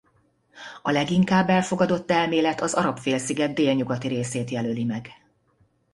A 0.81 0.91
leginkább 0.91 1.49
elfogadott 1.49 2.11
elmélet 2.11 2.61
az 2.61 2.73
Arab-félsziget 2.73 3.53
délnyugati 3.53 4.07
részét 4.07 4.49
jelöli 4.49 4.83
meg. 4.83 5.09